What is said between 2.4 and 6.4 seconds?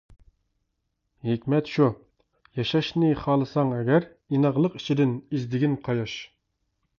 ياشاشنى خالىساڭ ئەگەر، ئىناقلىق ئىچىدىن ئىزدىگىن قاياش.